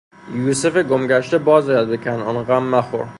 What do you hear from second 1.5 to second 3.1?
آید به کنعان غم مخور